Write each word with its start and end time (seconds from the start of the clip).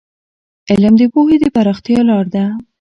علم 0.71 0.93
د 0.99 1.03
پوهې 1.13 1.35
د 1.43 1.45
پراختیا 1.55 1.99
لار 2.09 2.25
ده. 2.33 2.45